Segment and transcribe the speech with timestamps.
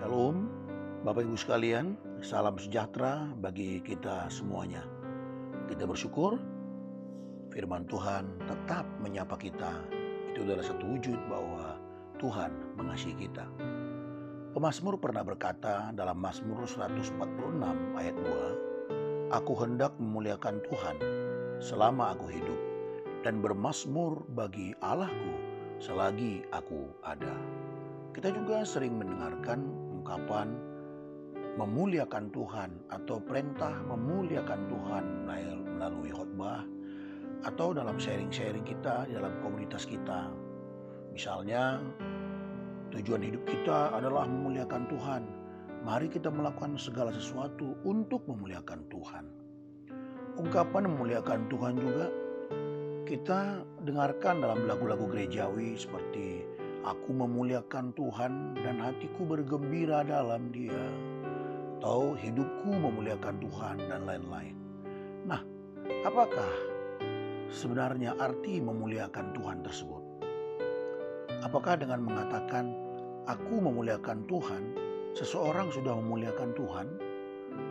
[0.00, 0.48] Shalom,
[1.04, 1.92] Bapak Ibu sekalian,
[2.24, 4.80] salam sejahtera bagi kita semuanya.
[5.68, 6.40] Kita bersyukur
[7.52, 9.76] firman Tuhan tetap menyapa kita.
[10.32, 11.76] Itu adalah satu wujud bahwa
[12.16, 12.48] Tuhan
[12.80, 13.44] mengasihi kita.
[14.56, 17.20] Pemasmur pernah berkata dalam Mazmur 146
[17.92, 20.96] ayat 2, Aku hendak memuliakan Tuhan
[21.60, 22.60] selama aku hidup
[23.20, 25.36] dan bermasmur bagi Allahku
[25.76, 27.36] selagi aku ada.
[28.16, 30.50] Kita juga sering mendengarkan ungkapan
[31.54, 35.04] memuliakan Tuhan atau perintah memuliakan Tuhan
[35.78, 36.66] melalui khotbah
[37.46, 40.34] atau dalam sharing-sharing kita dalam komunitas kita.
[41.14, 41.78] Misalnya
[42.90, 45.22] tujuan hidup kita adalah memuliakan Tuhan.
[45.86, 49.24] Mari kita melakukan segala sesuatu untuk memuliakan Tuhan.
[50.42, 52.10] Ungkapan memuliakan Tuhan juga
[53.06, 56.42] kita dengarkan dalam lagu-lagu gerejawi seperti
[56.80, 60.80] Aku memuliakan Tuhan dan hatiku bergembira dalam dia.
[61.80, 64.56] Atau hidupku memuliakan Tuhan dan lain-lain.
[65.28, 65.40] Nah,
[66.04, 66.48] apakah
[67.52, 70.04] sebenarnya arti memuliakan Tuhan tersebut?
[71.40, 72.72] Apakah dengan mengatakan
[73.28, 74.76] aku memuliakan Tuhan,
[75.16, 76.88] seseorang sudah memuliakan Tuhan?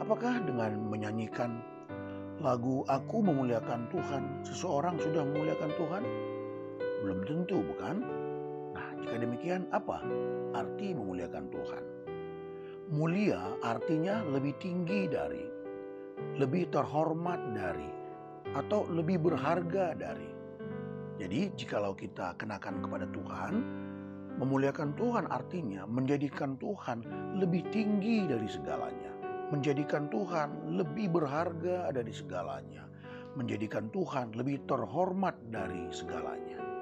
[0.00, 1.60] Apakah dengan menyanyikan
[2.40, 6.04] lagu aku memuliakan Tuhan, seseorang sudah memuliakan Tuhan?
[7.04, 8.00] Belum tentu, bukan?
[9.00, 10.04] Jika demikian, apa
[10.52, 11.84] arti memuliakan Tuhan?
[12.90, 15.46] Mulia artinya lebih tinggi dari,
[16.36, 17.90] lebih terhormat dari,
[18.52, 20.28] atau lebih berharga dari.
[21.16, 23.54] Jadi, jikalau kita kenakan kepada Tuhan,
[24.40, 27.04] memuliakan Tuhan artinya menjadikan Tuhan
[27.36, 29.12] lebih tinggi dari segalanya,
[29.52, 32.88] menjadikan Tuhan lebih berharga dari segalanya,
[33.36, 36.79] menjadikan Tuhan lebih terhormat dari segalanya.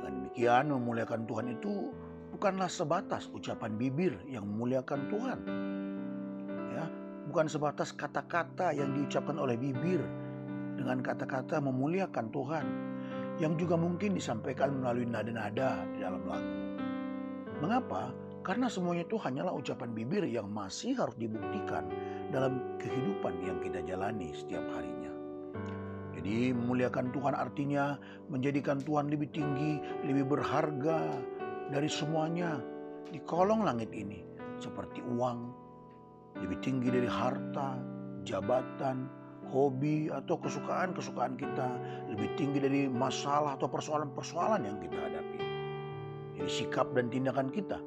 [0.00, 1.92] Dengan demikian memuliakan Tuhan itu
[2.32, 5.38] bukanlah sebatas ucapan bibir yang memuliakan Tuhan.
[6.72, 6.84] Ya,
[7.28, 10.00] bukan sebatas kata-kata yang diucapkan oleh bibir
[10.80, 12.66] dengan kata-kata memuliakan Tuhan
[13.44, 16.54] yang juga mungkin disampaikan melalui nada-nada di dalam lagu.
[17.60, 18.08] Mengapa?
[18.40, 21.84] Karena semuanya itu hanyalah ucapan bibir yang masih harus dibuktikan
[22.32, 25.09] dalam kehidupan yang kita jalani setiap harinya.
[26.20, 27.96] Jadi memuliakan Tuhan artinya
[28.28, 31.16] menjadikan Tuhan lebih tinggi, lebih berharga
[31.72, 32.60] dari semuanya
[33.08, 34.20] di kolong langit ini.
[34.60, 35.48] Seperti uang,
[36.36, 37.80] lebih tinggi dari harta,
[38.28, 39.08] jabatan,
[39.48, 41.68] hobi atau kesukaan-kesukaan kita.
[42.12, 45.40] Lebih tinggi dari masalah atau persoalan-persoalan yang kita hadapi.
[46.36, 47.80] Jadi sikap dan tindakan kita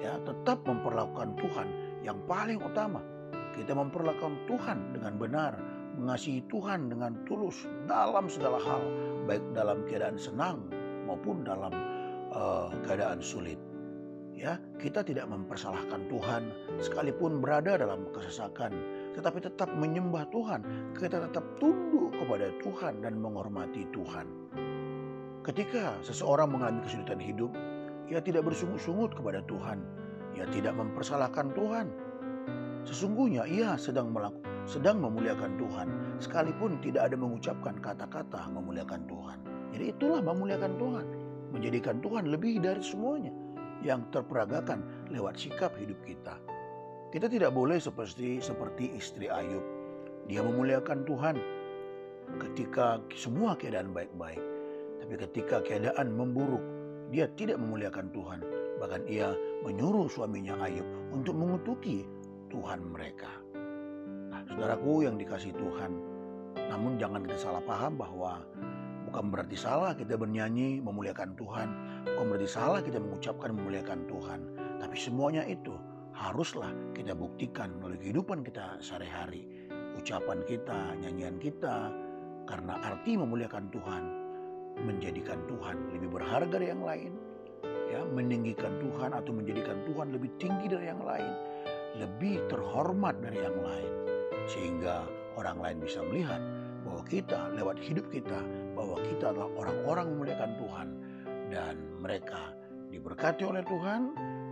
[0.00, 1.68] ya tetap memperlakukan Tuhan
[2.00, 3.04] yang paling utama.
[3.52, 5.52] Kita memperlakukan Tuhan dengan benar,
[5.98, 8.82] mengasihi Tuhan dengan tulus dalam segala hal,
[9.28, 10.64] baik dalam keadaan senang
[11.04, 11.72] maupun dalam
[12.32, 13.60] uh, keadaan sulit.
[14.32, 18.72] Ya, kita tidak mempersalahkan Tuhan sekalipun berada dalam kesesakan,
[19.14, 20.64] tetapi tetap menyembah Tuhan.
[20.96, 24.26] Kita tetap tunduk kepada Tuhan dan menghormati Tuhan.
[25.42, 27.52] Ketika seseorang mengalami kesulitan hidup,
[28.08, 29.78] ia tidak bersungut-sungut kepada Tuhan.
[30.38, 31.86] Ia tidak mempersalahkan Tuhan.
[32.82, 35.88] Sesungguhnya ia sedang melakukan sedang memuliakan Tuhan
[36.22, 39.38] sekalipun tidak ada mengucapkan kata-kata memuliakan Tuhan.
[39.74, 41.06] Jadi itulah memuliakan Tuhan,
[41.50, 43.32] menjadikan Tuhan lebih dari semuanya
[43.82, 46.38] yang terperagakan lewat sikap hidup kita.
[47.12, 49.60] Kita tidak boleh seperti seperti istri Ayub.
[50.30, 51.36] Dia memuliakan Tuhan
[52.38, 54.40] ketika semua keadaan baik-baik.
[55.02, 56.62] Tapi ketika keadaan memburuk,
[57.10, 58.40] dia tidak memuliakan Tuhan.
[58.78, 59.34] Bahkan ia
[59.66, 62.06] menyuruh suaminya Ayub untuk mengutuki
[62.48, 63.41] Tuhan mereka.
[64.50, 65.92] Saudaraku yang dikasih Tuhan,
[66.72, 68.42] namun jangan kita salah paham bahwa
[69.06, 71.68] bukan berarti salah kita bernyanyi memuliakan Tuhan,
[72.16, 74.40] bukan berarti salah kita mengucapkan memuliakan Tuhan,
[74.80, 75.76] tapi semuanya itu
[76.16, 79.44] haruslah kita buktikan melalui kehidupan kita sehari-hari,
[80.00, 81.92] ucapan kita, nyanyian kita,
[82.48, 84.04] karena arti memuliakan Tuhan
[84.82, 87.12] menjadikan Tuhan lebih berharga dari yang lain,
[87.92, 91.32] ya meninggikan Tuhan atau menjadikan Tuhan lebih tinggi dari yang lain,
[92.00, 94.01] lebih terhormat dari yang lain
[94.46, 95.06] sehingga
[95.38, 96.40] orang lain bisa melihat
[96.82, 98.40] bahwa kita lewat hidup kita
[98.74, 100.88] bahwa kita adalah orang-orang memuliakan Tuhan
[101.52, 102.42] dan mereka
[102.90, 104.02] diberkati oleh Tuhan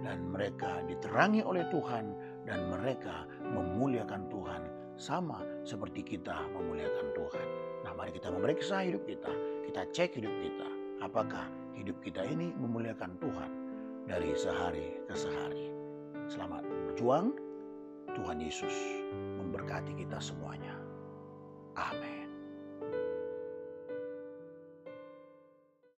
[0.00, 2.04] dan mereka diterangi oleh Tuhan
[2.48, 4.62] dan mereka memuliakan Tuhan
[4.96, 7.46] sama seperti kita memuliakan Tuhan.
[7.84, 9.32] Nah, mari kita memeriksa hidup kita.
[9.64, 10.68] Kita cek hidup kita.
[11.00, 13.50] Apakah hidup kita ini memuliakan Tuhan
[14.04, 15.72] dari sehari ke sehari.
[16.28, 17.49] Selamat berjuang.
[18.14, 18.74] Tuhan Yesus
[19.38, 20.74] memberkati kita semuanya.
[21.76, 22.29] Amin.